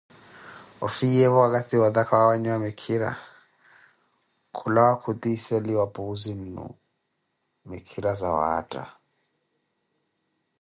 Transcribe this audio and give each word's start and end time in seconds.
Ofiyeevo 0.85 1.37
wakathi 1.45 1.75
wootakha 1.81 2.13
waawanyiwa 2.19 2.57
mikhira, 2.65 3.11
khulawa 4.55 4.93
khutiseliwa 5.01 5.85
Puuzi-nnu 5.93 6.65
mikhira 7.69 8.11
zawaatta. 8.19 8.83